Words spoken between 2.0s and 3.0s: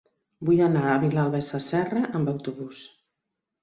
amb autobús.